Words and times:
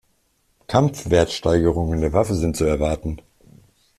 Kampfwertsteigerungen 0.65 2.01
der 2.01 2.11
Waffe 2.11 2.33
sind 2.33 2.57
zu 2.57 2.63
erwarten. 2.63 3.21